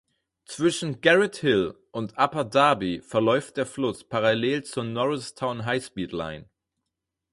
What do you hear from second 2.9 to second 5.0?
verläuft der Fluss parallel zur